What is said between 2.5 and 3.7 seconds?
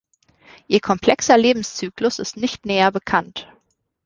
näher bekannt.